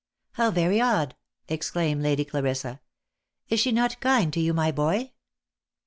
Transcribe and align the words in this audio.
"How 0.31 0.49
very 0.49 0.81
odd!" 0.81 1.15
exclaimed 1.57 2.01
Lady 2.01 2.25
Clarissa." 2.25 2.81
Is 3.51 3.59
she 3.59 3.71
not 3.71 3.99
kind 3.99 4.33
to 4.33 4.39
you, 4.39 4.51
my 4.51 4.71
boy 4.71 5.11